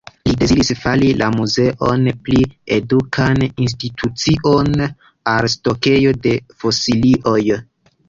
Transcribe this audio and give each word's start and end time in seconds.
Li 0.27 0.31
deziris 0.43 0.71
fari 0.83 1.09
la 1.19 1.27
Muzeon 1.35 2.07
pli 2.29 2.41
edukan 2.79 3.45
institucion, 3.67 4.75
ol 5.37 5.53
stokejo 5.59 6.19
de 6.29 6.37
fosilioj. 6.65 7.41